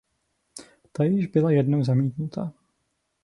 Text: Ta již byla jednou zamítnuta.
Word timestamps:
Ta 0.91 1.03
již 1.03 1.27
byla 1.27 1.51
jednou 1.51 1.83
zamítnuta. 1.83 2.53